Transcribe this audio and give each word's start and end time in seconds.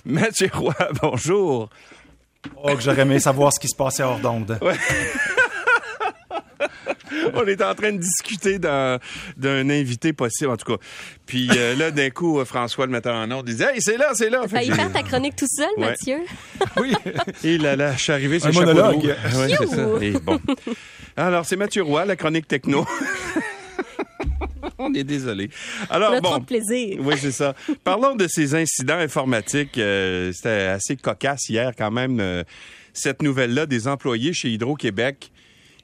Mathieu 0.04 0.50
Roy, 0.52 0.74
bonjour. 1.02 1.68
Oh, 2.56 2.74
que 2.74 2.80
j'aurais 2.80 3.02
aimé 3.02 3.18
savoir 3.18 3.52
ce 3.52 3.60
qui 3.60 3.68
se 3.68 3.76
passait 3.76 4.02
hors 4.02 4.20
d'onde. 4.20 4.58
Ouais. 4.62 4.74
on 7.34 7.46
est 7.46 7.62
en 7.62 7.74
train 7.74 7.92
de 7.92 7.98
discuter 7.98 8.58
d'un, 8.58 8.98
invité 9.42 10.12
possible, 10.12 10.50
en 10.50 10.56
tout 10.56 10.76
cas. 10.76 10.82
Puis 11.26 11.48
euh, 11.56 11.74
là, 11.74 11.90
d'un 11.90 12.10
coup, 12.10 12.42
François, 12.44 12.86
le 12.86 12.92
metteur 12.92 13.14
en 13.14 13.30
ordre, 13.30 13.44
disait 13.44 13.74
Hey, 13.74 13.82
c'est 13.82 13.96
là, 13.96 14.10
c'est 14.14 14.30
là. 14.30 14.42
T'as 14.48 14.62
y 14.62 14.70
faire 14.70 14.92
ta 14.92 15.02
chronique 15.02 15.36
tout 15.36 15.48
seul, 15.48 15.68
Mathieu? 15.76 16.18
oui. 16.76 16.94
Et 17.44 17.58
là, 17.58 17.76
là, 17.76 17.92
je 17.96 18.02
suis 18.02 18.12
arrivé, 18.12 18.40
c'est 18.40 18.52
ça. 18.52 18.62
Et 20.00 20.12
bon. 20.12 20.40
Alors, 21.16 21.44
c'est 21.44 21.56
Mathieu 21.56 21.82
Roy, 21.82 22.04
la 22.04 22.16
chronique 22.16 22.46
techno. 22.46 22.86
On 24.80 24.94
est 24.94 25.04
désolé. 25.04 25.50
Alors, 25.90 26.14
On 26.14 26.20
trop 26.20 26.38
de 26.38 26.44
plaisir. 26.44 26.98
Oui, 27.00 27.14
c'est 27.18 27.32
ça. 27.32 27.54
Parlons 27.84 28.14
de 28.14 28.26
ces 28.28 28.54
incidents 28.54 28.98
informatiques. 28.98 29.76
Euh, 29.76 30.32
c'était 30.32 30.68
assez 30.68 30.96
cocasse 30.96 31.48
hier, 31.48 31.72
quand 31.76 31.90
même, 31.90 32.20
euh, 32.20 32.44
cette 32.92 33.22
nouvelle-là 33.22 33.66
des 33.66 33.88
employés 33.88 34.32
chez 34.32 34.50
Hydro-Québec 34.50 35.32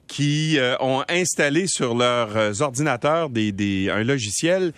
qui 0.07 0.57
euh, 0.59 0.75
ont 0.79 1.03
installé 1.09 1.65
sur 1.67 1.95
leurs 1.95 2.61
ordinateurs 2.61 3.29
des, 3.29 3.89
un 3.89 4.03
logiciel 4.03 4.71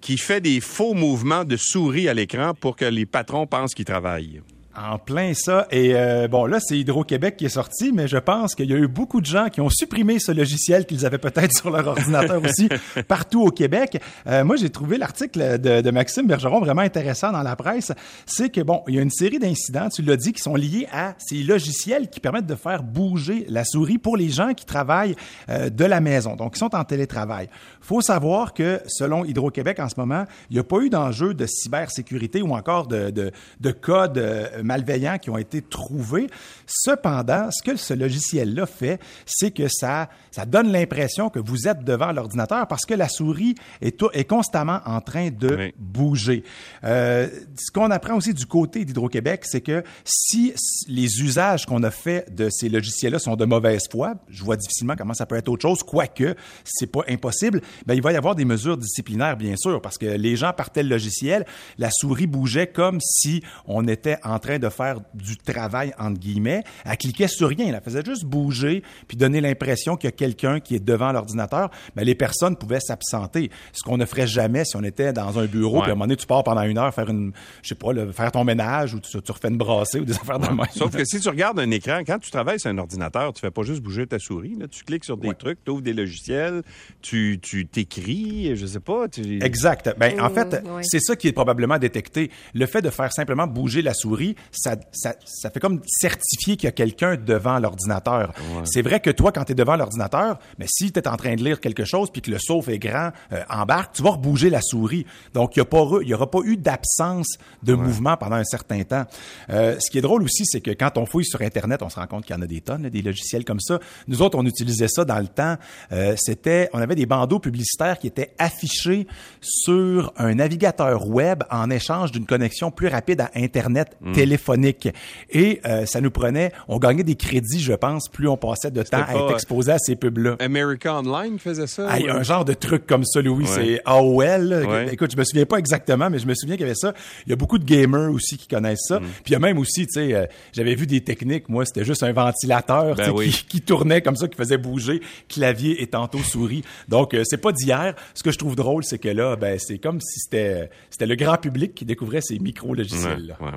qui 0.00 0.18
fait 0.18 0.40
des 0.40 0.60
faux 0.60 0.92
mouvements 0.92 1.44
de 1.44 1.56
souris 1.56 2.08
à 2.08 2.14
l'écran 2.14 2.52
pour 2.54 2.76
que 2.76 2.84
les 2.84 3.06
patrons 3.06 3.46
pensent 3.46 3.74
qu'ils 3.74 3.86
travaillent. 3.86 4.42
En 4.76 4.98
plein 4.98 5.34
ça. 5.34 5.68
Et 5.70 5.92
euh, 5.94 6.26
bon, 6.26 6.46
là, 6.46 6.58
c'est 6.58 6.76
Hydro-Québec 6.76 7.36
qui 7.36 7.44
est 7.44 7.50
sorti, 7.50 7.92
mais 7.92 8.08
je 8.08 8.16
pense 8.16 8.56
qu'il 8.56 8.68
y 8.68 8.72
a 8.72 8.76
eu 8.76 8.88
beaucoup 8.88 9.20
de 9.20 9.26
gens 9.26 9.48
qui 9.48 9.60
ont 9.60 9.70
supprimé 9.70 10.18
ce 10.18 10.32
logiciel 10.32 10.84
qu'ils 10.84 11.06
avaient 11.06 11.18
peut-être 11.18 11.52
sur 11.56 11.70
leur 11.70 11.86
ordinateur 11.86 12.42
aussi 12.42 12.68
partout 13.06 13.42
au 13.42 13.50
Québec. 13.50 14.02
Euh, 14.26 14.42
moi, 14.42 14.56
j'ai 14.56 14.70
trouvé 14.70 14.98
l'article 14.98 15.60
de, 15.60 15.90
Maxime 15.92 16.26
Bergeron 16.26 16.58
vraiment 16.58 16.82
intéressant 16.82 17.30
dans 17.30 17.42
la 17.42 17.54
presse. 17.54 17.92
C'est 18.26 18.50
que, 18.50 18.62
bon, 18.62 18.82
il 18.88 18.96
y 18.96 18.98
a 18.98 19.02
une 19.02 19.12
série 19.12 19.38
d'incidents, 19.38 19.88
tu 19.90 20.02
l'as 20.02 20.16
dit, 20.16 20.32
qui 20.32 20.42
sont 20.42 20.56
liés 20.56 20.88
à 20.92 21.14
ces 21.18 21.44
logiciels 21.44 22.10
qui 22.10 22.18
permettent 22.18 22.46
de 22.46 22.56
faire 22.56 22.82
bouger 22.82 23.46
la 23.48 23.64
souris 23.64 23.98
pour 23.98 24.16
les 24.16 24.30
gens 24.30 24.54
qui 24.54 24.64
travaillent 24.64 25.14
euh, 25.50 25.70
de 25.70 25.84
la 25.84 26.00
maison, 26.00 26.34
donc 26.34 26.54
qui 26.54 26.58
sont 26.58 26.74
en 26.74 26.82
télétravail. 26.82 27.48
faut 27.80 28.00
savoir 28.00 28.52
que, 28.52 28.80
selon 28.88 29.24
Hydro-Québec 29.24 29.78
en 29.78 29.88
ce 29.88 29.94
moment, 29.98 30.24
il 30.50 30.54
n'y 30.54 30.60
a 30.60 30.64
pas 30.64 30.80
eu 30.80 30.90
d'enjeu 30.90 31.32
de 31.32 31.46
cybersécurité 31.46 32.42
ou 32.42 32.54
encore 32.54 32.88
de, 32.88 33.10
de, 33.10 33.30
de 33.60 33.70
code 33.70 34.18
malveillants 34.64 35.18
qui 35.18 35.30
ont 35.30 35.38
été 35.38 35.62
trouvés. 35.62 36.28
Cependant, 36.66 37.50
ce 37.50 37.62
que 37.62 37.76
ce 37.76 37.94
logiciel-là 37.94 38.66
fait, 38.66 39.00
c'est 39.26 39.50
que 39.50 39.68
ça, 39.68 40.08
ça 40.30 40.46
donne 40.46 40.72
l'impression 40.72 41.30
que 41.30 41.38
vous 41.38 41.68
êtes 41.68 41.84
devant 41.84 42.12
l'ordinateur 42.12 42.66
parce 42.66 42.84
que 42.84 42.94
la 42.94 43.08
souris 43.08 43.54
est, 43.80 44.02
est 44.12 44.24
constamment 44.24 44.80
en 44.86 45.00
train 45.00 45.30
de 45.30 45.72
bouger. 45.78 46.44
Euh, 46.84 47.28
ce 47.56 47.70
qu'on 47.70 47.90
apprend 47.90 48.16
aussi 48.16 48.34
du 48.34 48.46
côté 48.46 48.84
d'Hydro-Québec, 48.84 49.42
c'est 49.44 49.60
que 49.60 49.84
si 50.04 50.54
les 50.88 51.20
usages 51.22 51.66
qu'on 51.66 51.82
a 51.82 51.90
fait 51.90 52.34
de 52.34 52.48
ces 52.50 52.68
logiciels-là 52.68 53.18
sont 53.18 53.36
de 53.36 53.44
mauvaise 53.44 53.84
foi, 53.90 54.14
je 54.28 54.42
vois 54.42 54.56
difficilement 54.56 54.96
comment 54.96 55.14
ça 55.14 55.26
peut 55.26 55.36
être 55.36 55.48
autre 55.48 55.62
chose, 55.62 55.82
quoique 55.82 56.34
c'est 56.64 56.90
pas 56.90 57.02
impossible, 57.08 57.60
ben, 57.86 57.94
il 57.94 58.02
va 58.02 58.12
y 58.12 58.16
avoir 58.16 58.34
des 58.34 58.44
mesures 58.44 58.76
disciplinaires, 58.76 59.36
bien 59.36 59.56
sûr, 59.56 59.80
parce 59.80 59.98
que 59.98 60.06
les 60.06 60.36
gens 60.36 60.52
partaient 60.52 60.82
le 60.82 60.88
logiciel, 60.88 61.44
la 61.78 61.90
souris 61.90 62.26
bougeait 62.26 62.66
comme 62.66 62.98
si 63.00 63.42
on 63.66 63.86
était 63.88 64.18
en 64.24 64.38
train 64.38 64.53
de 64.58 64.68
faire 64.68 65.00
du 65.14 65.36
travail, 65.36 65.92
entre 65.98 66.18
guillemets. 66.18 66.62
Elle 66.84 66.96
cliquait 66.96 67.28
sur 67.28 67.48
rien. 67.48 67.66
Elle 67.66 67.80
faisait 67.82 68.04
juste 68.04 68.24
bouger 68.24 68.82
puis 69.08 69.16
donner 69.16 69.40
l'impression 69.40 69.96
qu'il 69.96 70.08
y 70.08 70.12
a 70.12 70.16
quelqu'un 70.16 70.60
qui 70.60 70.74
est 70.74 70.84
devant 70.84 71.12
l'ordinateur. 71.12 71.70
Mais 71.96 72.04
les 72.04 72.14
personnes 72.14 72.56
pouvaient 72.56 72.80
s'absenter. 72.80 73.50
Ce 73.72 73.82
qu'on 73.82 73.96
ne 73.96 74.04
ferait 74.04 74.26
jamais 74.26 74.64
si 74.64 74.76
on 74.76 74.82
était 74.82 75.12
dans 75.12 75.38
un 75.38 75.46
bureau 75.46 75.80
puis 75.80 75.90
à 75.90 75.92
un 75.92 75.96
moment 75.96 76.06
donné, 76.06 76.16
tu 76.16 76.26
pars 76.26 76.44
pendant 76.44 76.62
une 76.62 76.78
heure 76.78 76.92
faire 76.94 77.10
une, 77.10 77.32
je 77.62 77.68
sais 77.68 77.74
pas, 77.74 77.90
faire 78.12 78.32
ton 78.32 78.44
ménage 78.44 78.94
ou 78.94 79.00
tu, 79.00 79.16
refais 79.16 79.48
une 79.48 79.56
brassée 79.56 80.00
ou 80.00 80.04
des 80.04 80.14
affaires 80.14 80.38
de 80.38 80.46
même. 80.46 80.60
Sauf 80.74 80.94
que 80.94 81.04
si 81.04 81.20
tu 81.20 81.28
regardes 81.28 81.58
un 81.58 81.70
écran, 81.70 82.00
quand 82.06 82.18
tu 82.18 82.30
travailles 82.30 82.60
sur 82.60 82.70
un 82.70 82.78
ordinateur, 82.78 83.32
tu 83.32 83.40
fais 83.40 83.50
pas 83.50 83.62
juste 83.62 83.82
bouger 83.82 84.06
ta 84.06 84.18
souris. 84.18 84.56
Là. 84.58 84.66
Tu 84.68 84.84
cliques 84.84 85.04
sur 85.04 85.16
des 85.16 85.34
trucs, 85.34 85.62
tu 85.64 85.70
ouvres 85.70 85.82
des 85.82 85.92
logiciels, 85.92 86.62
tu 87.02 87.38
t'écris, 87.70 88.56
je 88.56 88.66
sais 88.66 88.80
pas. 88.80 89.06
Exact. 89.42 89.94
Ben, 89.98 90.20
en 90.20 90.30
fait, 90.30 90.62
c'est 90.82 91.00
ça 91.00 91.16
qui 91.16 91.28
est 91.28 91.32
probablement 91.32 91.78
détecté. 91.78 92.30
Le 92.54 92.66
fait 92.66 92.82
de 92.82 92.90
faire 92.90 93.12
simplement 93.12 93.46
bouger 93.46 93.82
la 93.82 93.94
souris, 93.94 94.36
ça, 94.50 94.76
ça, 94.92 95.14
ça 95.24 95.50
fait 95.50 95.60
comme 95.60 95.80
certifier 95.86 96.56
qu'il 96.56 96.66
y 96.66 96.68
a 96.68 96.72
quelqu'un 96.72 97.16
devant 97.16 97.58
l'ordinateur. 97.58 98.32
C'est 98.64 98.82
vrai 98.82 99.00
que 99.00 99.10
toi, 99.10 99.32
quand 99.32 99.44
tu 99.44 99.52
es 99.52 99.54
devant 99.54 99.76
l'ordinateur, 99.76 100.38
mais 100.58 100.66
si 100.68 100.92
tu 100.92 100.98
es 100.98 101.08
en 101.08 101.16
train 101.16 101.34
de 101.34 101.42
lire 101.42 101.60
quelque 101.60 101.84
chose 101.84 102.10
puis 102.10 102.22
que 102.22 102.30
le 102.30 102.38
sauf 102.38 102.68
est 102.68 102.78
grand, 102.78 103.10
euh, 103.32 103.42
embarque, 103.48 103.94
tu 103.94 104.02
vas 104.02 104.10
rebouger 104.10 104.50
la 104.50 104.60
souris. 104.60 105.06
Donc, 105.32 105.56
il 105.56 105.64
n'y 106.04 106.14
aura 106.14 106.30
pas 106.30 106.40
eu 106.44 106.56
d'absence 106.56 107.38
de 107.62 107.74
mouvement 107.74 108.16
pendant 108.16 108.36
un 108.36 108.44
certain 108.44 108.82
temps. 108.82 109.04
Euh, 109.50 109.76
ce 109.80 109.90
qui 109.90 109.98
est 109.98 110.02
drôle 110.02 110.22
aussi, 110.22 110.44
c'est 110.46 110.60
que 110.60 110.70
quand 110.70 110.96
on 110.98 111.06
fouille 111.06 111.24
sur 111.24 111.42
Internet, 111.42 111.82
on 111.82 111.88
se 111.88 111.96
rend 111.96 112.06
compte 112.06 112.24
qu'il 112.24 112.34
y 112.34 112.38
en 112.38 112.42
a 112.42 112.46
des 112.46 112.60
tonnes, 112.60 112.88
des 112.88 113.02
logiciels 113.02 113.44
comme 113.44 113.60
ça. 113.60 113.78
Nous 114.08 114.22
autres, 114.22 114.38
on 114.38 114.46
utilisait 114.46 114.88
ça 114.88 115.04
dans 115.04 115.18
le 115.18 115.28
temps. 115.28 115.56
Euh, 115.92 116.14
c'était, 116.16 116.68
on 116.72 116.78
avait 116.78 116.94
des 116.94 117.06
bandeaux 117.06 117.38
publicitaires 117.38 117.98
qui 117.98 118.06
étaient 118.06 118.34
affichés 118.38 119.06
sur 119.40 120.12
un 120.16 120.34
navigateur 120.34 121.06
web 121.08 121.42
en 121.50 121.70
échange 121.70 122.12
d'une 122.12 122.26
connexion 122.26 122.70
plus 122.70 122.88
rapide 122.88 123.20
à 123.20 123.30
Internet 123.34 123.96
hmm. 124.00 124.12
Téléphonique. 124.34 124.88
Et 125.30 125.60
euh, 125.64 125.86
ça 125.86 126.00
nous 126.00 126.10
prenait, 126.10 126.52
on 126.68 126.78
gagnait 126.78 127.04
des 127.04 127.14
crédits, 127.14 127.60
je 127.60 127.72
pense, 127.72 128.08
plus 128.08 128.28
on 128.28 128.36
passait 128.36 128.70
de 128.70 128.82
temps 128.82 129.04
à 129.06 129.14
être 129.14 129.32
exposé 129.32 129.72
à 129.72 129.78
ces 129.78 129.96
pubs-là. 129.96 130.36
America 130.40 130.98
Online 130.98 131.38
faisait 131.38 131.66
ça? 131.66 131.86
Ah, 131.88 131.96
a 131.96 132.16
un 132.16 132.22
genre 132.22 132.44
de 132.44 132.54
truc 132.54 132.86
comme 132.86 133.04
ça, 133.04 133.20
Louis. 133.20 133.46
C'est 133.46 133.80
AOL. 133.84 134.88
Écoute, 134.90 135.12
je 135.12 135.16
me 135.16 135.24
souviens 135.24 135.46
pas 135.46 135.58
exactement, 135.58 136.10
mais 136.10 136.18
je 136.18 136.26
me 136.26 136.34
souviens 136.34 136.56
qu'il 136.56 136.66
y 136.66 136.68
avait 136.68 136.74
ça. 136.74 136.92
Il 137.26 137.30
y 137.30 137.32
a 137.32 137.36
beaucoup 137.36 137.58
de 137.58 137.64
gamers 137.64 138.10
aussi 138.10 138.36
qui 138.36 138.48
connaissent 138.48 138.86
ça. 138.88 139.00
Mm. 139.00 139.02
Puis 139.02 139.22
il 139.28 139.32
y 139.32 139.36
a 139.36 139.38
même 139.38 139.58
aussi, 139.58 139.86
tu 139.86 139.94
sais, 139.94 140.14
euh, 140.14 140.26
j'avais 140.52 140.74
vu 140.74 140.86
des 140.86 141.02
techniques. 141.02 141.48
Moi, 141.48 141.64
c'était 141.64 141.84
juste 141.84 142.02
un 142.02 142.12
ventilateur 142.12 142.96
ben 142.96 143.14
qui, 143.48 143.60
tournait 143.60 144.02
comme 144.02 144.16
ça, 144.16 144.28
qui 144.28 144.36
faisait 144.36 144.58
bouger 144.58 145.00
clavier 145.28 145.82
et 145.82 145.86
tantôt 145.86 146.18
souris. 146.18 146.64
Donc, 146.88 147.14
euh, 147.14 147.22
c'est 147.24 147.38
pas 147.38 147.52
d'hier. 147.52 147.94
Ce 148.14 148.22
que 148.22 148.30
je 148.30 148.38
trouve 148.38 148.56
drôle, 148.56 148.84
c'est 148.84 148.98
que 148.98 149.08
là, 149.08 149.36
ben, 149.36 149.58
c'est 149.58 149.78
comme 149.78 150.00
si 150.00 150.20
c'était 150.20 150.70
c'était 150.90 151.06
le 151.06 151.14
grand 151.14 151.36
public 151.36 151.74
qui 151.74 151.84
découvrait 151.84 152.20
ces 152.20 152.38
micro-logiciels. 152.38 153.36
Ouais, 153.40 153.50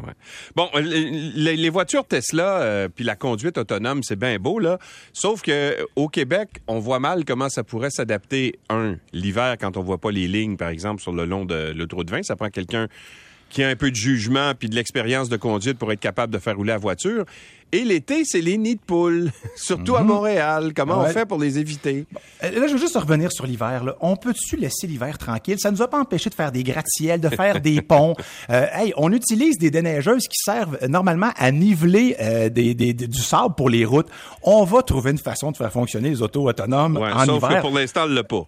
bon, 0.55 0.66
les, 0.75 1.69
voitures 1.69 2.05
Tesla, 2.05 2.61
euh, 2.61 2.87
puis 2.93 3.03
la 3.03 3.15
conduite 3.15 3.57
autonome, 3.57 4.03
c'est 4.03 4.15
bien 4.17 4.37
beau, 4.39 4.59
là. 4.59 4.79
Sauf 5.13 5.41
que 5.41 5.77
au 5.95 6.07
Québec, 6.07 6.49
on 6.67 6.79
voit 6.79 6.99
mal 6.99 7.25
comment 7.25 7.49
ça 7.49 7.63
pourrait 7.63 7.89
s'adapter, 7.89 8.59
un, 8.69 8.97
l'hiver, 9.13 9.55
quand 9.59 9.77
on 9.77 9.81
voit 9.81 9.97
pas 9.97 10.11
les 10.11 10.27
lignes, 10.27 10.57
par 10.57 10.69
exemple, 10.69 11.01
sur 11.01 11.11
le 11.11 11.25
long 11.25 11.45
de 11.45 11.73
l'autoroute 11.75 12.09
20. 12.09 12.23
Ça 12.23 12.35
prend 12.35 12.49
quelqu'un 12.49 12.87
qui 13.49 13.63
a 13.63 13.69
un 13.69 13.75
peu 13.75 13.91
de 13.91 13.95
jugement 13.95 14.53
puis 14.57 14.69
de 14.69 14.75
l'expérience 14.75 15.29
de 15.29 15.37
conduite 15.37 15.77
pour 15.77 15.91
être 15.91 15.99
capable 15.99 16.33
de 16.33 16.39
faire 16.39 16.55
rouler 16.55 16.73
la 16.73 16.77
voiture. 16.77 17.25
Et 17.73 17.83
l'été, 17.83 18.23
c'est 18.23 18.39
les 18.39 18.57
nids 18.57 18.75
de 18.75 18.81
poules, 18.81 19.29
surtout 19.57 19.97
à 19.97 20.01
mhm. 20.01 20.07
Montréal. 20.07 20.71
Comment 20.73 21.01
on 21.01 21.05
fait 21.07 21.25
pour 21.25 21.37
les 21.37 21.59
éviter? 21.59 22.05
Euh, 22.41 22.51
là, 22.51 22.67
je 22.67 22.73
veux 22.73 22.79
juste 22.79 22.95
revenir 22.95 23.29
sur 23.29 23.45
l'hiver. 23.45 23.93
On 23.99 24.15
peut-tu 24.15 24.55
laisser 24.55 24.87
l'hiver 24.87 25.17
tranquille? 25.17 25.57
Ça 25.59 25.69
nous 25.69 25.81
a 25.81 25.89
pas 25.89 25.99
empêché 25.99 26.29
de 26.29 26.35
faire 26.35 26.53
des 26.53 26.63
gratte-ciels, 26.63 27.19
de 27.19 27.27
faire 27.27 27.59
des 27.59 27.81
ponts. 27.87 28.15
Euh, 28.49 28.67
hey, 28.73 28.93
on 28.95 29.11
utilise 29.11 29.57
des 29.57 29.69
déneigeuses 29.69 30.27
qui 30.29 30.37
servent 30.37 30.77
euh, 30.81 30.87
normalement 30.87 31.31
à 31.35 31.51
niveler 31.51 32.15
euh, 32.21 32.47
des, 32.47 32.73
des, 32.73 32.93
du 32.93 33.21
sable 33.21 33.55
pour 33.55 33.69
les 33.69 33.83
routes. 33.83 34.07
On 34.43 34.63
va 34.63 34.81
trouver 34.81 35.11
une 35.11 35.17
façon 35.17 35.51
de 35.51 35.57
faire 35.57 35.71
fonctionner 35.71 36.09
les 36.09 36.21
autos 36.21 36.47
autonomes 36.47 36.95
en 36.95 37.25
sauf 37.25 37.37
hiver. 37.43 37.57
Que 37.57 37.67
pour 37.67 37.77
l'instant, 37.77 38.05
le 38.05 38.23
pas. 38.23 38.47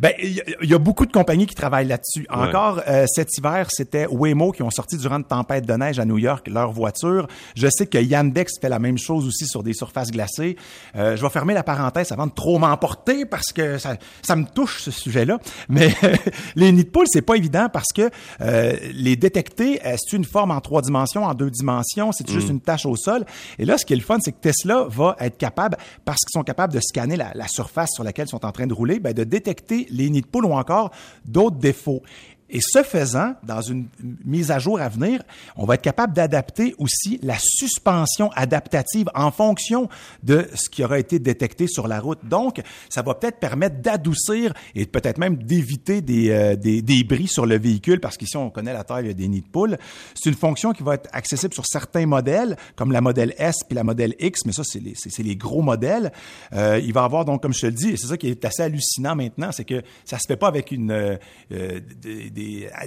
Ben, 0.00 0.12
il 0.22 0.42
y, 0.62 0.74
a 0.74 0.78
beaucoup 0.78 1.06
de 1.06 1.12
compagnies 1.12 1.46
qui 1.46 1.54
travaillent 1.54 1.86
là-dessus. 1.86 2.26
Encore 2.30 2.80
euh, 2.88 3.06
cet 3.08 3.36
hiver, 3.36 3.68
c'était 3.70 4.06
Waymo 4.06 4.52
qui 4.52 4.62
ont 4.62 4.70
sorti 4.70 4.96
durant 4.96 5.16
une 5.16 5.24
tempête 5.24 5.66
de 5.66 5.72
neige 5.74 5.98
à 5.98 6.04
New 6.04 6.18
York 6.18 6.48
leur 6.48 6.72
voiture. 6.72 7.26
Je 7.56 7.68
sais 7.68 7.86
que 7.86 7.98
Yandex 7.98 8.60
fait 8.60 8.68
la 8.68 8.78
même 8.78 8.98
chose 8.98 9.26
aussi 9.26 9.46
sur 9.46 9.62
des 9.62 9.72
surfaces 9.72 10.10
glacées. 10.10 10.56
Euh, 10.96 11.16
je 11.16 11.22
vais 11.22 11.28
fermer 11.30 11.54
la 11.54 11.62
parenthèse 11.62 12.12
avant 12.12 12.26
de 12.26 12.32
trop 12.32 12.58
m'emporter 12.58 13.24
parce 13.24 13.52
que 13.52 13.78
ça, 13.78 13.96
ça 14.22 14.36
me 14.36 14.44
touche 14.44 14.82
ce 14.82 14.90
sujet-là. 14.90 15.38
Mais 15.68 15.92
les 16.56 16.72
nids 16.72 16.84
de 16.84 16.90
poules, 16.90 17.06
c'est 17.08 17.22
pas 17.22 17.36
évident 17.36 17.68
parce 17.72 17.92
que 17.94 18.10
euh, 18.40 18.76
les 18.92 19.16
détecter, 19.16 19.80
c'est 19.96 20.16
une 20.16 20.24
forme 20.24 20.50
en 20.50 20.60
trois 20.60 20.82
dimensions, 20.82 21.24
en 21.24 21.34
deux 21.34 21.50
dimensions, 21.50 22.12
c'est 22.12 22.28
juste 22.28 22.48
mm. 22.48 22.52
une 22.52 22.60
tâche 22.60 22.86
au 22.86 22.96
sol. 22.96 23.24
Et 23.58 23.64
là, 23.64 23.78
ce 23.78 23.84
qui 23.84 23.92
est 23.92 23.96
le 23.96 24.02
fun, 24.02 24.18
c'est 24.20 24.32
que 24.32 24.40
Tesla 24.40 24.86
va 24.88 25.16
être 25.20 25.38
capable, 25.38 25.76
parce 26.04 26.20
qu'ils 26.20 26.38
sont 26.38 26.44
capables 26.44 26.72
de 26.72 26.80
scanner 26.80 27.16
la, 27.16 27.32
la 27.34 27.48
surface 27.48 27.90
sur 27.94 28.04
laquelle 28.04 28.26
ils 28.26 28.30
sont 28.30 28.44
en 28.44 28.52
train 28.52 28.66
de 28.66 28.74
rouler, 28.74 29.00
ben, 29.00 29.12
de 29.12 29.24
détecter 29.24 29.67
les 29.70 30.10
nids 30.10 30.22
de 30.22 30.26
poules 30.26 30.46
ou 30.46 30.52
encore 30.52 30.90
d'autres 31.24 31.56
défauts. 31.56 32.02
Et 32.50 32.60
ce 32.62 32.82
faisant, 32.82 33.34
dans 33.42 33.60
une 33.60 33.88
mise 34.24 34.50
à 34.50 34.58
jour 34.58 34.80
à 34.80 34.88
venir, 34.88 35.22
on 35.56 35.66
va 35.66 35.74
être 35.74 35.82
capable 35.82 36.14
d'adapter 36.14 36.74
aussi 36.78 37.18
la 37.22 37.36
suspension 37.38 38.30
adaptative 38.32 39.08
en 39.14 39.30
fonction 39.30 39.88
de 40.22 40.48
ce 40.54 40.70
qui 40.70 40.82
aura 40.82 40.98
été 40.98 41.18
détecté 41.18 41.66
sur 41.66 41.88
la 41.88 42.00
route. 42.00 42.20
Donc, 42.24 42.62
ça 42.88 43.02
va 43.02 43.14
peut-être 43.14 43.38
permettre 43.38 43.82
d'adoucir 43.82 44.54
et 44.74 44.86
peut-être 44.86 45.18
même 45.18 45.36
d'éviter 45.36 46.00
des, 46.00 46.30
euh, 46.30 46.56
des, 46.56 46.80
des, 46.80 47.04
bris 47.04 47.28
sur 47.28 47.44
le 47.44 47.58
véhicule 47.58 48.00
parce 48.00 48.16
qu'ici, 48.16 48.36
on 48.36 48.50
connaît 48.50 48.72
la 48.72 48.84
taille 48.84 49.14
des 49.14 49.28
nids 49.28 49.42
de 49.42 49.48
poules. 49.48 49.76
C'est 50.14 50.30
une 50.30 50.36
fonction 50.36 50.72
qui 50.72 50.82
va 50.82 50.94
être 50.94 51.08
accessible 51.12 51.52
sur 51.52 51.66
certains 51.66 52.06
modèles, 52.06 52.56
comme 52.76 52.92
la 52.92 53.00
modèle 53.00 53.34
S 53.38 53.56
puis 53.66 53.76
la 53.76 53.84
modèle 53.84 54.14
X, 54.18 54.46
mais 54.46 54.52
ça, 54.52 54.62
c'est 54.64 54.80
les, 54.80 54.94
c'est, 54.96 55.22
les 55.22 55.36
gros 55.36 55.62
modèles. 55.62 56.12
Euh, 56.54 56.80
il 56.82 56.92
va 56.92 57.04
avoir 57.04 57.24
donc, 57.24 57.42
comme 57.42 57.52
je 57.52 57.60
te 57.60 57.66
le 57.66 57.72
dis, 57.72 57.90
et 57.90 57.96
c'est 57.96 58.06
ça 58.06 58.16
qui 58.16 58.28
est 58.28 58.44
assez 58.44 58.62
hallucinant 58.62 59.14
maintenant, 59.14 59.52
c'est 59.52 59.64
que 59.64 59.82
ça 60.04 60.18
se 60.18 60.26
fait 60.26 60.36
pas 60.36 60.48
avec 60.48 60.70
une, 60.70 60.90
euh, 60.92 61.16
des, 61.50 62.30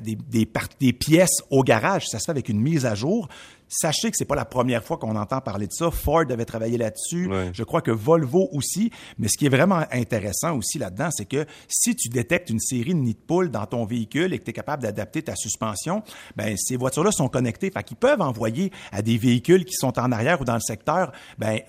des, 0.01 0.15
des, 0.29 0.47
des 0.79 0.93
pièces 0.93 1.41
au 1.49 1.63
garage. 1.63 2.07
Ça 2.07 2.19
se 2.19 2.25
fait 2.25 2.31
avec 2.31 2.49
une 2.49 2.59
mise 2.59 2.85
à 2.85 2.95
jour. 2.95 3.27
Sachez 3.73 4.11
que 4.11 4.17
c'est 4.17 4.25
pas 4.25 4.35
la 4.35 4.43
première 4.43 4.83
fois 4.83 4.97
qu'on 4.97 5.15
entend 5.15 5.39
parler 5.39 5.65
de 5.65 5.71
ça. 5.71 5.91
Ford 5.91 6.25
avait 6.29 6.43
travaillé 6.43 6.77
là-dessus. 6.77 7.29
Je 7.53 7.63
crois 7.63 7.81
que 7.81 7.91
Volvo 7.91 8.49
aussi. 8.51 8.91
Mais 9.17 9.29
ce 9.29 9.37
qui 9.37 9.45
est 9.45 9.49
vraiment 9.49 9.85
intéressant 9.93 10.57
aussi 10.57 10.77
là-dedans, 10.77 11.07
c'est 11.09 11.23
que 11.23 11.45
si 11.69 11.95
tu 11.95 12.09
détectes 12.09 12.49
une 12.49 12.59
série 12.59 12.93
de 12.93 12.99
nids 12.99 13.13
de 13.13 13.19
poules 13.19 13.49
dans 13.49 13.65
ton 13.65 13.85
véhicule 13.85 14.33
et 14.33 14.39
que 14.39 14.43
tu 14.43 14.49
es 14.49 14.53
capable 14.53 14.83
d'adapter 14.83 15.21
ta 15.21 15.37
suspension, 15.37 16.03
ben 16.35 16.57
ces 16.57 16.75
voitures-là 16.75 17.13
sont 17.13 17.29
connectées. 17.29 17.71
Fait 17.71 17.81
qu'ils 17.81 17.95
peuvent 17.95 18.19
envoyer 18.19 18.73
à 18.91 19.01
des 19.01 19.17
véhicules 19.17 19.63
qui 19.63 19.75
sont 19.75 19.97
en 19.97 20.11
arrière 20.11 20.41
ou 20.41 20.43
dans 20.43 20.55
le 20.55 20.59
secteur, 20.59 21.13
ben 21.37 21.61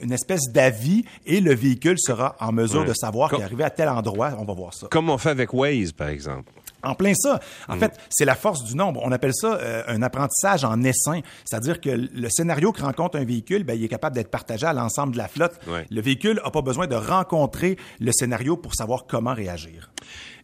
une 0.00 0.12
espèce 0.12 0.50
d'avis 0.50 1.04
et 1.26 1.42
le 1.42 1.54
véhicule 1.54 1.98
sera 1.98 2.36
en 2.40 2.52
mesure 2.52 2.86
de 2.86 2.94
savoir 2.94 3.28
qu'il 3.28 3.40
est 3.40 3.44
arrivé 3.44 3.64
à 3.64 3.70
tel 3.70 3.90
endroit. 3.90 4.32
On 4.38 4.46
va 4.46 4.54
voir 4.54 4.72
ça. 4.72 4.86
Comme 4.90 5.10
on 5.10 5.18
fait 5.18 5.28
avec 5.28 5.52
Waze, 5.52 5.92
par 5.92 6.08
exemple. 6.08 6.50
En 6.82 6.94
plein 6.94 7.14
ça. 7.14 7.40
En 7.68 7.76
mm. 7.76 7.80
fait, 7.80 7.98
c'est 8.08 8.24
la 8.24 8.34
force 8.34 8.64
du 8.64 8.74
nombre. 8.74 9.00
On 9.04 9.12
appelle 9.12 9.34
ça 9.34 9.54
euh, 9.54 9.82
un 9.86 10.02
apprentissage 10.02 10.64
en 10.64 10.82
essaim. 10.82 11.20
C'est-à-dire 11.44 11.80
que 11.80 11.90
le 11.90 12.28
scénario 12.30 12.72
que 12.72 12.82
rencontre 12.82 13.18
un 13.18 13.24
véhicule, 13.24 13.64
ben, 13.64 13.74
il 13.74 13.84
est 13.84 13.88
capable 13.88 14.14
d'être 14.14 14.30
partagé 14.30 14.66
à 14.66 14.72
l'ensemble 14.72 15.12
de 15.12 15.18
la 15.18 15.28
flotte. 15.28 15.58
Le 15.66 16.00
véhicule 16.00 16.40
n'a 16.44 16.50
pas 16.50 16.62
besoin 16.62 16.86
de 16.86 16.96
rencontrer 16.96 17.76
le 18.00 18.12
scénario 18.12 18.56
pour 18.56 18.74
savoir 18.74 19.06
comment 19.06 19.34
réagir. 19.34 19.90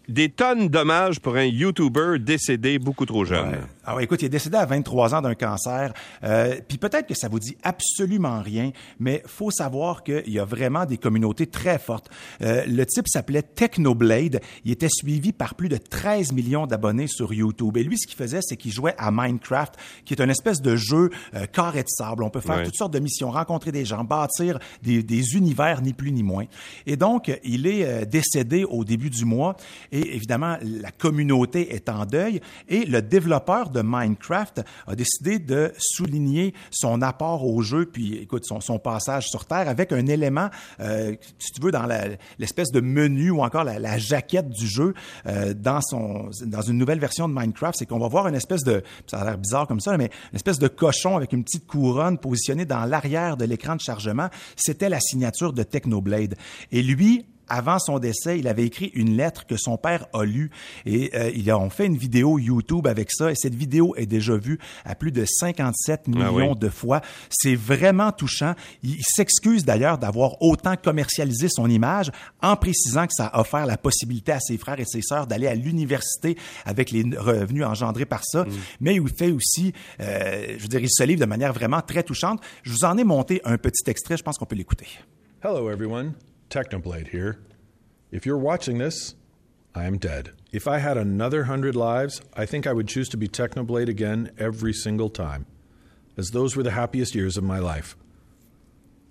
Des 0.08 0.28
tonnes 0.28 0.68
d'hommages 0.68 1.20
pour 1.20 1.36
un 1.36 1.44
YouTuber 1.44 2.18
décédé 2.20 2.78
beaucoup 2.78 3.06
trop 3.06 3.24
jeune. 3.24 3.56
Ah 3.84 3.96
ouais, 3.96 4.04
écoute, 4.04 4.22
il 4.22 4.26
est 4.26 4.30
décédé 4.30 4.56
à 4.56 4.64
23 4.64 5.14
ans 5.14 5.22
d'un 5.22 5.34
cancer. 5.34 5.92
Euh, 6.22 6.56
puis 6.68 6.78
peut-être 6.78 7.08
que 7.08 7.14
ça 7.14 7.28
vous 7.28 7.40
dit 7.40 7.56
absolument 7.62 8.40
rien, 8.40 8.70
mais 9.00 9.22
faut 9.26 9.50
savoir 9.50 10.04
qu'il 10.04 10.28
y 10.28 10.38
a 10.38 10.44
vraiment 10.44 10.86
des 10.86 10.96
communautés 10.96 11.46
très 11.46 11.78
fortes. 11.78 12.08
Euh, 12.42 12.64
le 12.66 12.86
type 12.86 13.08
s'appelait 13.08 13.42
Technoblade. 13.42 14.40
Il 14.64 14.72
était 14.72 14.88
suivi 14.88 15.32
par 15.32 15.54
plus 15.54 15.68
de 15.68 15.76
13 15.76 16.32
millions 16.32 16.66
d'abonnés 16.66 17.06
sur 17.08 17.32
YouTube. 17.32 17.76
Et 17.76 17.82
lui, 17.82 17.98
ce 17.98 18.06
qu'il 18.06 18.16
faisait, 18.16 18.40
c'est 18.42 18.56
qu'il 18.56 18.72
jouait 18.72 18.94
à 18.98 19.10
Minecraft, 19.10 19.74
qui 20.04 20.14
est 20.14 20.20
une 20.20 20.30
espèce 20.30 20.60
de 20.62 20.76
jeu 20.76 21.10
euh, 21.34 21.46
carré 21.46 21.82
de 21.82 21.88
sable. 21.88 22.22
On 22.22 22.30
peut 22.30 22.40
faire 22.40 22.62
toutes 22.62 22.76
sortes 22.76 22.92
de 22.92 23.00
missions, 23.00 23.30
rencontrer 23.30 23.72
des 23.72 23.84
gens, 23.84 24.04
bâtir 24.04 24.58
des, 24.82 25.02
des, 25.02 25.36
univers, 25.36 25.82
ni 25.82 25.92
plus 25.92 26.12
ni 26.12 26.22
moins. 26.22 26.44
Et 26.86 26.96
donc, 26.96 27.32
il 27.44 27.66
est 27.66 27.84
euh, 27.84 28.04
décédé 28.04 28.64
au 28.64 28.84
début 28.84 29.10
du 29.10 29.24
mois. 29.24 29.56
Et 29.92 29.95
évidemment, 30.00 30.56
la 30.62 30.90
communauté 30.90 31.74
est 31.74 31.88
en 31.88 32.06
deuil 32.06 32.40
et 32.68 32.84
le 32.84 33.02
développeur 33.02 33.70
de 33.70 33.82
Minecraft 33.82 34.62
a 34.86 34.94
décidé 34.94 35.38
de 35.38 35.72
souligner 35.78 36.54
son 36.70 37.02
apport 37.02 37.46
au 37.46 37.62
jeu, 37.62 37.86
puis 37.86 38.16
écoute, 38.18 38.44
son, 38.44 38.76
passage 38.78 39.28
sur 39.28 39.46
Terre 39.46 39.68
avec 39.68 39.90
un 39.92 40.06
élément, 40.06 40.50
euh, 40.80 41.14
si 41.38 41.52
tu 41.52 41.62
veux, 41.62 41.70
dans 41.70 41.86
l'espèce 42.38 42.70
de 42.70 42.80
menu 42.80 43.30
ou 43.30 43.42
encore 43.42 43.64
la, 43.64 43.78
la 43.78 43.98
jaquette 43.98 44.50
du 44.50 44.66
jeu 44.66 44.94
euh, 45.26 45.54
dans, 45.54 45.80
son, 45.80 46.30
dans 46.44 46.62
une 46.62 46.76
nouvelle 46.76 46.98
version 46.98 47.28
de 47.28 47.34
Minecraft, 47.34 47.76
c'est 47.78 47.86
qu'on 47.86 47.98
va 47.98 48.08
voir 48.08 48.28
une 48.28 48.34
espèce 48.34 48.62
de, 48.64 48.82
ça 49.06 49.20
a 49.20 49.24
l'air 49.24 49.38
bizarre 49.38 49.66
comme 49.66 49.80
ça, 49.80 49.96
mais 49.96 50.10
une 50.32 50.36
espèce 50.36 50.58
de 50.58 50.68
cochon 50.68 51.16
avec 51.16 51.32
une 51.32 51.44
petite 51.44 51.66
couronne 51.66 52.18
positionnée 52.18 52.64
dans 52.64 52.84
l'arrière 52.84 53.36
de 53.36 53.44
l'écran 53.44 53.76
de 53.76 53.80
chargement. 53.80 54.28
C'était 54.56 54.88
la 54.88 55.00
signature 55.00 55.52
de 55.52 55.62
Technoblade. 55.62 56.36
Et 56.72 56.82
lui, 56.82 57.26
avant 57.48 57.78
son 57.78 57.98
décès, 57.98 58.38
il 58.38 58.48
avait 58.48 58.64
écrit 58.64 58.90
une 58.94 59.16
lettre 59.16 59.46
que 59.46 59.56
son 59.56 59.76
père 59.76 60.06
a 60.12 60.24
lue 60.24 60.50
et 60.84 61.10
euh, 61.14 61.30
ils 61.34 61.50
ont 61.52 61.70
fait 61.70 61.86
une 61.86 61.96
vidéo 61.96 62.38
YouTube 62.38 62.86
avec 62.86 63.10
ça 63.12 63.30
et 63.30 63.34
cette 63.34 63.54
vidéo 63.54 63.94
est 63.96 64.06
déjà 64.06 64.36
vue 64.36 64.58
à 64.84 64.94
plus 64.94 65.12
de 65.12 65.24
57 65.24 66.04
ah 66.06 66.10
millions 66.10 66.54
de 66.54 66.68
fois. 66.68 67.00
C'est 67.30 67.54
vraiment 67.54 68.12
touchant. 68.12 68.54
Il, 68.82 68.96
s'excuse 69.02 69.64
d'ailleurs 69.64 69.98
d'avoir 69.98 70.42
autant 70.42 70.76
commercialisé 70.76 71.48
son 71.48 71.70
image 71.70 72.10
en 72.42 72.56
précisant 72.56 73.06
que 73.06 73.12
ça 73.14 73.26
a 73.26 73.40
offert 73.40 73.66
la 73.66 73.76
possibilité 73.76 74.32
à 74.32 74.40
ses 74.40 74.58
frères 74.58 74.80
et 74.80 74.84
ses 74.84 75.02
sœurs 75.02 75.26
d'aller 75.26 75.46
à 75.46 75.54
l'université 75.54 76.36
avec 76.64 76.90
les 76.90 77.02
revenus 77.16 77.64
engendrés 77.64 78.04
par 78.04 78.24
ça. 78.24 78.44
Mm. 78.44 78.50
Mais 78.80 78.94
il 78.96 79.08
fait 79.08 79.30
aussi, 79.30 79.72
euh, 80.00 80.54
je 80.56 80.62
veux 80.62 80.68
dire, 80.68 80.80
il 80.80 80.90
se 80.90 81.04
livre 81.04 81.20
de 81.20 81.26
manière 81.26 81.52
vraiment 81.52 81.80
très 81.80 82.02
touchante. 82.02 82.40
Je 82.62 82.72
vous 82.72 82.84
en 82.84 82.98
ai 82.98 83.04
monté 83.04 83.40
un 83.44 83.58
petit 83.58 83.88
extrait, 83.88 84.16
je 84.16 84.22
pense 84.22 84.36
qu'on 84.38 84.46
peut 84.46 84.56
l'écouter. 84.56 84.86
Hello 85.42 85.70
everyone. 85.70 86.14
Technoblade 86.50 87.08
here. 87.08 87.40
If 88.10 88.24
you're 88.24 88.38
watching 88.38 88.78
this, 88.78 89.14
I 89.74 89.84
am 89.84 89.98
dead. 89.98 90.30
If 90.52 90.66
I 90.66 90.78
had 90.78 90.96
another 90.96 91.44
hundred 91.44 91.76
lives, 91.76 92.20
I 92.34 92.46
think 92.46 92.66
I 92.66 92.72
would 92.72 92.88
choose 92.88 93.08
to 93.10 93.16
be 93.16 93.28
Technoblade 93.28 93.88
again 93.88 94.30
every 94.38 94.72
single 94.72 95.10
time, 95.10 95.46
as 96.16 96.30
those 96.30 96.56
were 96.56 96.62
the 96.62 96.70
happiest 96.70 97.14
years 97.14 97.36
of 97.36 97.44
my 97.44 97.58
life. 97.58 97.96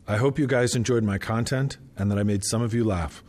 I 0.07 0.17
hope 0.17 0.39
you 0.39 0.47
guys 0.47 0.75
enjoyed 0.75 1.03
my 1.03 1.17
content 1.17 1.77
and 1.97 2.09
that 2.11 2.19
I 2.19 2.23
made 2.23 2.43
some 2.43 2.61
of 2.61 2.73
you 2.73 2.83
laugh. 2.83 3.23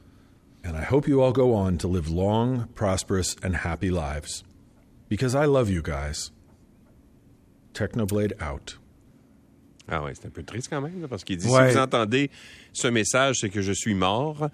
And 0.62 0.76
I 0.76 0.82
hope 0.82 1.06
you 1.06 1.22
all 1.22 1.32
go 1.32 1.54
on 1.54 1.78
to 1.78 1.88
live 1.88 2.08
long, 2.08 2.68
prosperous, 2.74 3.36
and 3.42 3.56
happy 3.56 3.90
lives. 3.90 4.44
Because 5.08 5.34
I 5.34 5.44
love 5.44 5.70
you 5.70 5.80
guys. 5.80 6.32
Technoblade 7.72 8.32
out. 8.42 8.76
Ah 9.88 10.02
ouais, 10.02 10.12
c'est 10.14 10.26
un 10.26 10.30
peu 10.30 10.42
triste 10.42 10.68
quand 10.68 10.80
même, 10.80 11.06
parce 11.08 11.22
qu'il 11.24 11.36
dit 11.36 11.46
si 11.46 11.48
vous 11.48 11.78
entendez 11.78 12.30
ce 12.72 12.88
message, 12.88 13.36
c'est 13.40 13.48
que 13.48 13.62
je 13.62 13.72
suis 13.72 13.94
mort. 13.94 14.48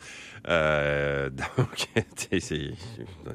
Euh, 0.48 1.30
donc, 1.56 1.88
c'est 2.40 2.70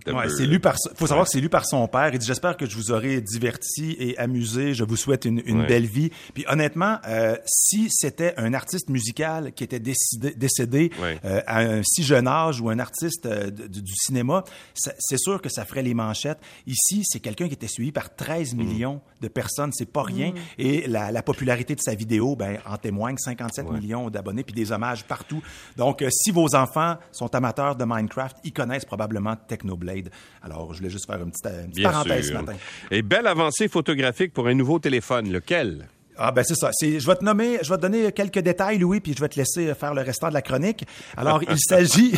ouais, 0.08 0.46
lu 0.46 0.60
par. 0.60 0.76
Faut 0.96 1.08
savoir 1.08 1.26
que 1.26 1.32
c'est 1.32 1.42
lu 1.42 1.50
par 1.50 1.66
son 1.66 1.88
père. 1.88 2.10
Il 2.14 2.20
dit 2.20 2.26
j'espère 2.26 2.56
que 2.56 2.66
je 2.66 2.76
vous 2.76 2.92
aurai 2.92 3.22
diverti 3.22 3.96
et 4.00 4.18
amusé. 4.18 4.74
Je 4.74 4.84
vous 4.84 4.96
souhaite 4.96 5.26
une, 5.26 5.42
une 5.46 5.66
belle 5.66 5.86
vie. 5.86 6.12
Puis 6.34 6.46
honnêtement, 6.48 7.00
euh, 7.08 7.36
si 7.46 7.90
c'était 7.90 8.34
un 8.38 8.54
artiste 8.54 8.90
musical 8.90 9.52
qui 9.54 9.64
était 9.64 9.80
décidé, 9.80 10.32
décédé 10.36 10.92
euh, 11.02 11.42
à 11.46 11.60
un 11.60 11.82
si 11.84 12.04
jeune 12.04 12.28
âge 12.28 12.62
ou 12.62 12.70
un 12.70 12.80
artiste 12.80 13.26
euh, 13.26 13.50
du 13.50 13.96
cinéma, 13.96 14.44
c'est 14.74 15.20
sûr 15.20 15.42
que 15.42 15.50
ça 15.50 15.66
ferait 15.66 15.84
les 15.84 15.94
manchettes. 15.94 16.40
Ici, 16.66 17.04
c'est 17.06 17.20
quelqu'un 17.20 17.48
qui 17.48 17.54
était 17.54 17.68
suivi 17.68 17.92
par 17.92 18.16
13 18.16 18.54
mm. 18.54 18.58
millions 18.58 19.02
de 19.22 19.28
personnes. 19.28 19.72
C'est 19.74 19.92
pas 19.92 20.04
rien. 20.04 20.32
Mm. 20.32 20.36
Et 20.60 20.88
la, 20.88 21.12
la, 21.12 21.24
popularité 21.24 21.76
de 21.76 21.82
sa 21.88 21.96
vidéo, 21.96 22.36
ben 22.36 22.58
en 22.66 22.78
témoigne. 22.78 23.18
57 23.18 23.70
millions 23.72 24.10
d'abonnés 24.10 24.44
puis 24.44 24.54
des 24.54 24.68
partout. 25.08 25.42
Donc, 25.78 26.02
euh, 26.02 26.10
si 26.12 26.32
vos 26.32 26.56
enfants 26.56 26.98
sont 27.12 27.34
amateurs 27.34 27.76
de 27.76 27.86
Minecraft, 27.86 28.38
ils 28.44 28.54
connaissent 28.54 28.86
probablement 28.86 29.36
Technoblade. 29.36 30.10
Alors, 30.44 30.74
je 30.74 30.80
voulais 30.80 30.90
juste 30.90 31.06
faire 31.06 31.22
une 31.22 31.32
petite, 31.32 31.84
parenthèse 31.84 32.28
ce 32.28 32.34
matin. 32.34 32.54
Et 32.92 33.02
belle 33.02 33.28
avancée 33.28 33.68
photographique 33.68 34.34
pour 34.34 34.48
un 34.48 34.54
nouveau 34.54 34.80
téléphone. 34.80 35.32
Lequel? 35.32 35.88
Ah 36.20 36.32
ben 36.32 36.44
c'est 36.44 36.56
ça. 36.56 36.72
je 36.82 37.06
vais 37.06 37.16
te 37.16 37.24
nommer, 37.24 37.60
je 37.62 37.70
vais 37.70 37.76
te 37.76 37.82
donner 37.82 38.12
quelques 38.12 38.40
détails, 38.40 38.80
Louis, 38.80 39.00
puis 39.00 39.14
je 39.16 39.22
vais 39.22 39.30
te 39.30 39.40
laisser 39.40 39.74
faire 39.76 39.94
le 39.94 40.02
restant 40.02 40.30
de 40.30 40.34
la 40.34 40.42
chronique. 40.42 40.84
Alors, 41.16 41.42
il 41.50 41.60
s'agit 41.60 42.14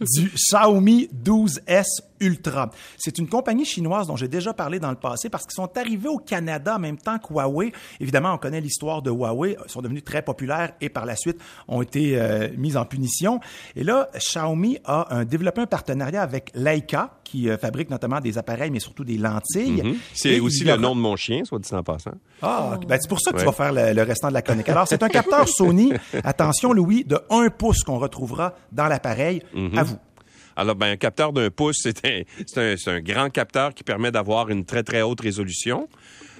du 0.00 0.30
Xiaomi 0.34 1.10
12S 1.22 1.84
Ultra. 2.20 2.70
C'est 2.96 3.18
une 3.18 3.28
compagnie 3.28 3.64
chinoise 3.64 4.06
dont 4.06 4.16
j'ai 4.16 4.28
déjà 4.28 4.52
parlé 4.52 4.78
dans 4.78 4.90
le 4.90 4.96
passé 4.96 5.28
parce 5.28 5.44
qu'ils 5.44 5.54
sont 5.54 5.76
arrivés 5.76 6.08
au 6.08 6.18
Canada 6.18 6.76
en 6.76 6.78
même 6.78 6.98
temps 6.98 7.18
que 7.18 7.32
Huawei. 7.32 7.72
Évidemment, 8.00 8.34
on 8.34 8.38
connaît 8.38 8.60
l'histoire 8.60 9.02
de 9.02 9.10
Huawei. 9.10 9.56
Ils 9.66 9.70
sont 9.70 9.82
devenus 9.82 10.04
très 10.04 10.22
populaires 10.22 10.72
et 10.80 10.88
par 10.88 11.06
la 11.06 11.16
suite 11.16 11.40
ont 11.68 11.82
été 11.82 12.18
euh, 12.18 12.48
mis 12.56 12.76
en 12.76 12.84
punition. 12.84 13.40
Et 13.74 13.84
là, 13.84 14.08
Xiaomi 14.16 14.78
a 14.84 15.14
un, 15.14 15.24
développé 15.24 15.62
un 15.62 15.66
partenariat 15.66 16.22
avec 16.22 16.50
Leica, 16.54 17.18
qui 17.24 17.48
euh, 17.48 17.58
fabrique 17.58 17.90
notamment 17.90 18.20
des 18.20 18.38
appareils, 18.38 18.70
mais 18.70 18.80
surtout 18.80 19.04
des 19.04 19.18
lentilles. 19.18 19.82
Mm-hmm. 19.82 19.96
C'est 20.14 20.40
aussi 20.40 20.64
le 20.64 20.76
nom 20.76 20.94
de 20.94 21.00
mon 21.00 21.16
chien, 21.16 21.44
soit 21.44 21.58
dit 21.58 21.74
en 21.74 21.82
passant. 21.82 22.12
Ah, 22.42 22.78
ben 22.86 22.98
c'est 23.00 23.08
pour 23.08 23.20
ça 23.20 23.32
que 23.32 23.38
tu 23.38 23.44
vas 23.44 23.52
faire 23.52 23.72
le, 23.72 24.02
restant 24.02 24.28
de 24.28 24.34
la 24.34 24.42
chronique. 24.42 24.68
Alors, 24.68 24.86
c'est 24.86 25.02
un 25.02 25.08
capteur 25.08 25.48
Sony, 25.56 25.92
attention 26.24 26.72
Louis, 26.72 27.04
de 27.04 27.18
1 27.30 27.48
pouce 27.50 27.82
qu'on 27.82 27.98
retrouvera 27.98 28.54
dans 28.72 28.86
l'appareil. 28.86 29.42
Mm-hmm. 29.54 29.78
À 29.78 29.82
vous. 29.82 29.96
Alors, 30.56 30.74
ben, 30.74 30.92
un 30.92 30.96
capteur 30.96 31.32
d'un 31.32 31.50
pouce, 31.50 31.76
c'est 31.82 32.04
un, 32.56 32.74
un, 32.86 33.00
grand 33.00 33.30
capteur 33.30 33.74
qui 33.74 33.84
permet 33.84 34.10
d'avoir 34.10 34.48
une 34.48 34.64
très, 34.64 34.82
très 34.82 35.02
haute 35.02 35.20
résolution. 35.20 35.88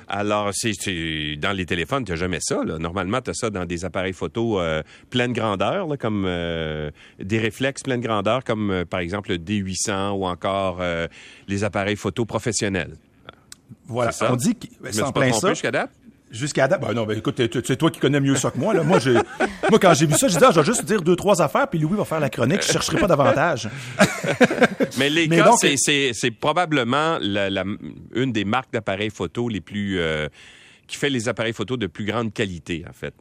Alors, 0.09 0.51
c'est 0.53 1.37
dans 1.37 1.53
les 1.53 1.67
téléphones, 1.67 2.05
tu 2.05 2.13
n'as 2.13 2.17
jamais 2.17 2.39
ça. 2.41 2.63
Là. 2.65 2.79
Normalement, 2.79 3.21
tu 3.21 3.31
as 3.31 3.35
ça 3.35 3.51
dans 3.51 3.65
des 3.65 3.85
appareils 3.85 4.13
photo 4.13 4.61
euh, 4.61 4.83
pleine 5.11 5.33
grandeur, 5.33 5.89
là, 5.89 5.97
comme 5.97 6.25
euh, 6.27 6.91
des 7.19 7.39
réflexes 7.39 7.83
pleine 7.83 8.01
grandeur, 8.01 8.45
comme 8.45 8.71
euh, 8.71 8.85
par 8.85 9.01
exemple 9.01 9.31
le 9.31 9.39
D800 9.39 10.13
ou 10.13 10.27
encore 10.27 10.79
euh, 10.81 11.09
les 11.49 11.65
appareils 11.65 11.97
photo 11.97 12.25
professionnels. 12.25 12.95
Voilà, 13.87 14.13
on 14.31 14.37
dit 14.37 14.55
que 14.55 14.67
c'est 14.93 15.03
en 15.03 15.13
plein 15.13 15.33
ça. 15.33 15.53
Jusqu'à 16.31 16.69
date? 16.69 16.81
Ben 16.81 16.93
non, 16.93 17.05
ben 17.05 17.19
écoute, 17.19 17.41
c'est 17.65 17.77
toi 17.77 17.91
qui 17.91 18.01
connais 18.01 18.21
mieux 18.21 18.37
ça 18.37 18.51
que 18.51 18.59
moi. 18.59 18.75
Là. 18.75 18.83
Moi, 18.83 18.99
j'ai, 18.99 19.15
moi, 19.71 19.79
quand 19.81 19.95
j'ai 19.95 20.07
vu 20.07 20.15
ça, 20.15 20.29
j'ai 20.29 20.39
dit, 20.39 20.45
ah, 20.45 20.51
je 20.53 20.61
vais 20.61 20.67
juste 20.67 20.85
dire 20.85 21.03
deux, 21.03 21.17
trois 21.17 21.41
affaires, 21.43 21.69
puis 21.69 21.79
Louis 21.79 21.97
va 21.97 22.05
faire 22.05 22.21
la 22.21 22.31
chronique. 22.31 22.63
Je 22.63 22.73
chercherai 22.73 22.99
pas 22.99 23.07
davantage. 23.07 23.69
Mais 24.99 25.11
les 25.11 25.29
cas, 25.29 25.55
c'est, 25.57 26.31
probablement 26.31 27.19
la, 27.21 27.65
une 28.15 28.33
des 28.33 28.45
marques 28.45 28.73
d'appareils 28.73 29.11
photo 29.11 29.49
les 29.49 29.61
plus, 29.61 29.99
euh, 29.99 30.29
qui 30.87 30.97
fait 30.97 31.11
les 31.11 31.29
appareils 31.29 31.53
photo 31.53 31.77
de 31.77 31.87
plus 31.87 32.05
grande 32.05 32.33
qualité, 32.33 32.85
en 32.89 32.93
fait. 32.93 33.15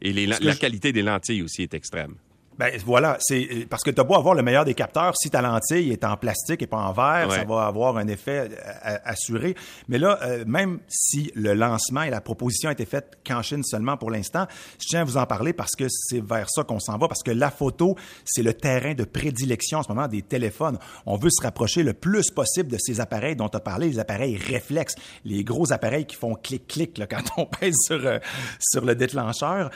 et, 0.00 0.26
la, 0.26 0.54
qualité 0.54 0.92
des 0.92 1.02
lentilles 1.02 1.42
aussi 1.42 1.62
est 1.62 1.74
extrême. 1.74 2.14
Ben 2.58 2.72
voilà, 2.86 3.18
c'est 3.20 3.66
parce 3.68 3.82
que 3.82 3.90
tu 3.90 4.00
as 4.00 4.04
beau 4.04 4.14
avoir 4.14 4.34
le 4.34 4.42
meilleur 4.42 4.64
des 4.64 4.72
capteurs, 4.72 5.14
si 5.16 5.28
ta 5.28 5.42
lentille 5.42 5.92
est 5.92 6.04
en 6.04 6.16
plastique 6.16 6.62
et 6.62 6.66
pas 6.66 6.78
en 6.78 6.92
verre, 6.92 7.30
ça 7.30 7.44
va 7.44 7.66
avoir 7.66 7.98
un 7.98 8.08
effet 8.08 8.48
euh, 8.50 8.96
assuré. 9.04 9.54
Mais 9.88 9.98
là, 9.98 10.18
euh, 10.22 10.44
même 10.46 10.78
si 10.88 11.30
le 11.34 11.52
lancement 11.52 12.02
et 12.02 12.10
la 12.10 12.22
proposition 12.22 12.70
a 12.70 12.72
été 12.72 12.86
faite 12.86 13.18
qu'en 13.26 13.42
Chine 13.42 13.62
seulement 13.62 13.98
pour 13.98 14.10
l'instant, 14.10 14.46
je 14.80 14.86
tiens 14.88 15.02
à 15.02 15.04
vous 15.04 15.18
en 15.18 15.26
parler 15.26 15.52
parce 15.52 15.72
que 15.76 15.84
c'est 15.88 16.24
vers 16.24 16.48
ça 16.48 16.64
qu'on 16.64 16.80
s'en 16.80 16.96
va, 16.96 17.08
parce 17.08 17.22
que 17.22 17.30
la 17.30 17.50
photo, 17.50 17.94
c'est 18.24 18.42
le 18.42 18.54
terrain 18.54 18.94
de 18.94 19.04
prédilection 19.04 19.80
en 19.80 19.82
ce 19.82 19.88
moment 19.90 20.08
des 20.08 20.22
téléphones. 20.22 20.78
On 21.04 21.16
veut 21.16 21.30
se 21.30 21.42
rapprocher 21.42 21.82
le 21.82 21.92
plus 21.92 22.30
possible 22.30 22.70
de 22.70 22.78
ces 22.78 23.00
appareils 23.00 23.36
dont 23.36 23.50
tu 23.50 23.58
as 23.58 23.60
parlé, 23.60 23.88
les 23.88 23.98
appareils 23.98 24.36
réflexes, 24.38 24.94
les 25.26 25.44
gros 25.44 25.72
appareils 25.74 26.06
qui 26.06 26.16
font 26.16 26.34
clic-clic 26.34 27.02
quand 27.10 27.22
on 27.36 27.46
pèse 27.60 27.76
sur, 27.84 28.06
euh, 28.06 28.18
sur 28.60 28.82
le 28.84 28.94
déclencheur. 28.94 29.70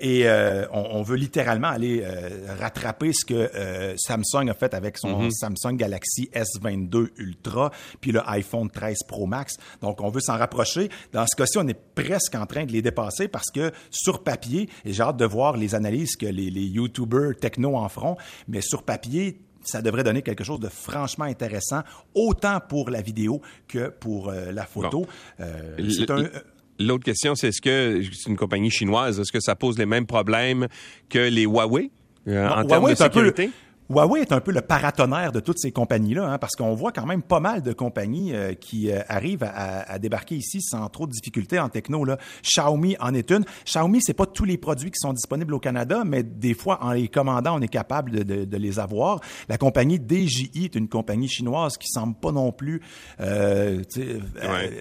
et 0.00 0.26
on, 0.72 0.98
on, 0.98 1.02
veut 1.02 1.16
littéralement 1.16 1.68
aller 1.68 2.04
euh, 2.10 2.54
rattraper 2.58 3.12
ce 3.12 3.24
que 3.24 3.34
euh, 3.34 3.94
Samsung 3.96 4.48
a 4.48 4.54
fait 4.54 4.74
avec 4.74 4.98
son 4.98 5.22
mhm. 5.22 5.30
Samsung 5.30 5.76
Galaxy 5.76 6.30
S22 6.34 7.08
Ultra, 7.18 7.70
puis 8.00 8.12
le 8.12 8.20
iPhone 8.28 8.70
13 8.70 8.98
Pro 9.06 9.26
Max. 9.26 9.56
Donc, 9.80 10.00
on 10.00 10.10
veut 10.10 10.20
s'en 10.20 10.36
rapprocher. 10.36 10.88
Dans 11.12 11.26
ce 11.26 11.36
cas-ci, 11.36 11.58
on 11.58 11.68
est 11.68 11.78
presque 11.94 12.34
en 12.34 12.46
train 12.46 12.64
de 12.64 12.72
les 12.72 12.82
dépasser 12.82 13.28
parce 13.28 13.50
que 13.50 13.70
sur 13.90 14.22
papier, 14.22 14.68
et 14.84 14.92
j'ai 14.92 15.02
hâte 15.02 15.16
de 15.16 15.24
voir 15.24 15.56
les 15.56 15.74
analyses 15.74 16.16
que 16.16 16.26
les, 16.26 16.50
les 16.50 16.64
YouTubers 16.64 17.36
techno 17.40 17.76
en 17.76 17.88
feront, 17.88 18.16
mais 18.48 18.60
sur 18.60 18.82
papier, 18.82 19.40
ça 19.62 19.82
devrait 19.82 20.04
donner 20.04 20.22
quelque 20.22 20.44
chose 20.44 20.60
de 20.60 20.68
franchement 20.68 21.26
intéressant, 21.26 21.82
autant 22.14 22.60
pour 22.60 22.90
la 22.90 23.02
vidéo 23.02 23.42
que 23.68 23.88
pour 23.88 24.30
euh, 24.30 24.52
la 24.52 24.64
photo. 24.64 25.06
c'est 25.38 26.10
un, 26.10 26.24
L'autre 26.80 27.04
question, 27.04 27.34
c'est 27.34 27.48
est-ce 27.48 27.60
que 27.60 28.02
c'est 28.10 28.30
une 28.30 28.38
compagnie 28.38 28.70
chinoise, 28.70 29.20
est-ce 29.20 29.32
que 29.32 29.40
ça 29.40 29.54
pose 29.54 29.76
les 29.78 29.84
mêmes 29.84 30.06
problèmes 30.06 30.66
que 31.10 31.18
les 31.18 31.42
Huawei? 31.42 31.90
Euh, 32.28 32.48
en 32.48 32.64
termes 32.64 32.90
de 32.90 32.94
sécurité? 32.94 33.50
Huawei 33.90 34.20
est 34.20 34.30
un 34.30 34.40
peu 34.40 34.52
le 34.52 34.60
paratonnerre 34.60 35.32
de 35.32 35.40
toutes 35.40 35.58
ces 35.58 35.72
compagnies-là, 35.72 36.24
hein, 36.24 36.38
parce 36.38 36.54
qu'on 36.54 36.74
voit 36.76 36.92
quand 36.92 37.06
même 37.06 37.22
pas 37.22 37.40
mal 37.40 37.60
de 37.60 37.72
compagnies 37.72 38.32
euh, 38.32 38.54
qui 38.54 38.88
euh, 38.88 39.00
arrivent 39.08 39.42
à, 39.42 39.98
débarquer 39.98 40.36
ici 40.36 40.62
sans 40.62 40.88
trop 40.88 41.08
de 41.08 41.10
difficultés 41.10 41.58
en 41.58 41.68
techno. 41.68 42.04
Là. 42.04 42.16
Xiaomi 42.44 42.96
en 43.00 43.12
est 43.14 43.32
une. 43.32 43.44
Xiaomi, 43.64 44.00
c'est 44.00 44.14
pas 44.14 44.26
tous 44.26 44.44
les 44.44 44.58
produits 44.58 44.92
qui 44.92 45.00
sont 45.00 45.12
disponibles 45.12 45.52
au 45.54 45.58
Canada, 45.58 46.04
mais 46.06 46.22
des 46.22 46.54
fois, 46.54 46.78
en 46.84 46.92
les 46.92 47.08
commandant, 47.08 47.58
on 47.58 47.60
est 47.60 47.68
capable 47.68 48.24
de, 48.24 48.56
les 48.56 48.78
avoir. 48.78 49.20
La 49.48 49.58
compagnie 49.58 49.98
DJI 49.98 50.66
est 50.66 50.74
une 50.76 50.88
compagnie 50.88 51.28
chinoise 51.28 51.76
qui 51.76 51.88
semble 51.88 52.14
pas 52.14 52.30
non 52.30 52.52
plus 52.52 52.82
euh, 53.20 53.82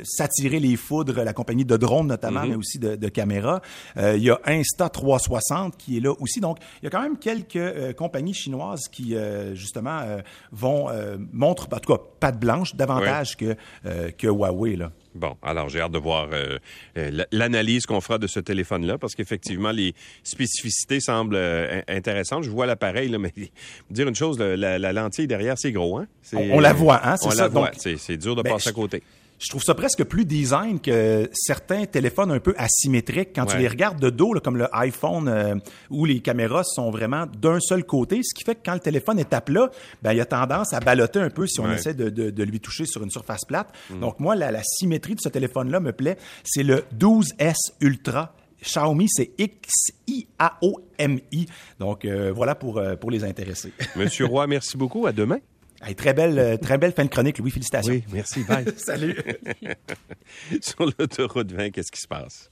s'attirer 0.03 0.59
les 0.59 0.75
foudres, 0.75 1.23
la 1.23 1.33
compagnie 1.33 1.65
de 1.65 1.77
drones 1.77 2.07
notamment, 2.07 2.41
mm-hmm. 2.41 2.49
mais 2.49 2.55
aussi 2.55 2.77
de, 2.77 2.95
de 2.95 3.09
caméras. 3.09 3.61
il 3.97 4.21
y 4.21 4.29
a 4.29 4.39
Insta360 4.45 5.71
qui 5.77 5.97
est 5.97 6.01
là 6.01 6.13
aussi. 6.19 6.41
Donc, 6.41 6.59
il 6.81 6.85
y 6.85 6.87
a 6.87 6.91
quand 6.91 7.01
même 7.01 7.17
quelques 7.17 7.95
compagnies 7.95 8.35
chinoises 8.35 8.87
qui 8.91 8.98
qui, 8.99 9.15
euh, 9.15 9.55
justement, 9.55 9.99
euh, 10.01 10.21
vont 10.51 10.89
euh, 10.89 11.17
montrent, 11.31 11.67
en 11.71 11.79
tout 11.79 11.93
cas, 11.93 12.01
patte 12.19 12.39
blanche 12.39 12.75
davantage 12.75 13.37
que, 13.37 13.55
que 14.17 14.27
Huawei. 14.27 14.75
Là. 14.75 14.91
Bon, 15.15 15.35
alors 15.41 15.69
j'ai 15.69 15.81
hâte 15.81 15.91
de 15.91 15.97
voir 15.97 16.27
l'analyse 17.31 17.85
qu'on 17.85 18.01
fera 18.01 18.17
de 18.17 18.27
ce 18.27 18.39
téléphone-là, 18.39 18.97
parce 18.97 19.15
qu'effectivement, 19.15 19.71
les 19.71 19.93
spécificités 20.23 20.99
semblent 20.99 21.39
intéressantes. 21.87 22.43
Je 22.43 22.49
vois 22.49 22.65
l'appareil, 22.65 23.09
mais 23.19 23.33
dire 23.89 24.07
une 24.07 24.15
chose, 24.15 24.37
la, 24.39 24.93
lentille 24.93 25.27
derrière, 25.27 25.57
c'est 25.57 25.71
gros, 25.71 25.97
hein? 25.97 26.07
On, 26.33 26.59
la 26.59 26.73
voit, 26.73 27.01
hein? 27.07 27.15
On 27.23 27.29
la 27.29 27.47
voit. 27.47 27.71
C'est 27.75 28.17
dur 28.17 28.35
de 28.35 28.41
ben, 28.41 28.53
passer 28.53 28.69
à 28.69 28.73
côté 28.73 29.01
je 29.39 29.47
trouve 29.49 29.63
ça 29.63 29.73
presque 29.73 30.03
plus 30.03 30.25
design 30.25 30.79
que 30.79 31.29
certains 31.33 31.85
téléphones 31.85 32.31
un 32.31 32.39
peu 32.39 32.53
asymétriques. 32.57 33.29
Quand 33.33 33.45
tu 33.45 33.57
les 33.57 33.67
regardes 33.67 33.99
de 33.99 34.09
dos, 34.09 34.33
comme 34.43 34.57
le 34.57 34.67
iPhone, 34.75 35.27
euh, 35.27 35.55
où 35.89 36.05
les 36.05 36.19
caméras 36.19 36.63
sont 36.63 36.91
vraiment 36.91 37.25
d'un 37.25 37.59
seul 37.61 37.85
côté, 37.85 38.21
ce 38.21 38.33
qui 38.35 38.43
fait 38.43 38.55
que 38.55 38.61
quand 38.65 38.73
le 38.73 38.81
téléphone 38.81 39.17
est 39.17 39.33
à 39.33 39.39
plat, 39.41 39.71
ben, 40.01 40.11
il 40.11 40.19
a 40.19 40.25
tendance 40.25 40.73
à 40.73 40.81
balloter 40.81 41.19
un 41.19 41.29
peu 41.29 41.47
si 41.47 41.61
on 41.61 41.71
essaie 41.71 41.93
de, 41.93 42.09
de, 42.09 42.29
de, 42.29 42.43
lui 42.43 42.59
toucher 42.59 42.85
sur 42.85 43.01
une 43.01 43.09
surface 43.09 43.45
plate. 43.45 43.69
Mm. 43.89 44.01
Donc 44.01 44.19
moi, 44.19 44.35
la, 44.35 44.51
la, 44.51 44.61
symétrie 44.63 45.15
de 45.15 45.21
ce 45.21 45.29
téléphone-là 45.29 45.79
me 45.79 45.93
plaît. 45.93 46.17
C'est 46.43 46.63
le 46.63 46.83
12S 46.97 47.55
Ultra. 47.79 48.35
Xiaomi, 48.61 49.07
c'est 49.09 49.31
X-I-A-O-M-I. 49.37 50.35
Donc 51.79 52.03
euh, 52.05 52.31
voilà 52.35 52.55
pour, 52.55 52.77
euh, 52.77 52.95
pour 52.95 53.11
les 53.11 53.23
intéressés. 53.23 53.71
Monsieur 53.95 54.25
Roy, 54.25 54.47
merci 54.47 54.75
beaucoup. 54.77 55.05
À 55.07 55.13
demain 55.13 55.39
très 55.97 56.13
belle, 56.13 56.39
euh, 56.39 56.57
très 56.57 56.77
belle 56.77 56.93
fin 56.93 57.05
de 57.05 57.09
chronique, 57.09 57.37
Louis. 57.39 57.51
Félicitations. 57.51 57.93
Oui, 57.93 58.03
merci. 58.11 58.43
Bye. 58.43 58.65
Salut. 58.77 59.15
Sur 60.61 60.85
l'autoroute 60.85 61.51
20, 61.51 61.71
qu'est-ce 61.71 61.91
qui 61.91 62.01
se 62.01 62.07
passe? 62.07 62.51